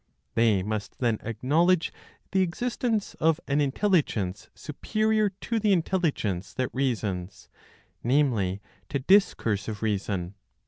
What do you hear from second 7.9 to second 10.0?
namely, to discursive